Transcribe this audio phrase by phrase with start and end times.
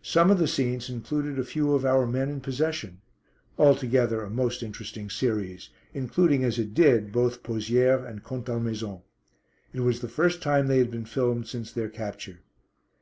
[0.00, 3.02] Some of the scenes included a few of our men in possession.
[3.58, 9.02] Altogether a most interesting series, including as it did both Pozières and Contalmaison.
[9.74, 12.38] It was the first time they had been filmed since their capture.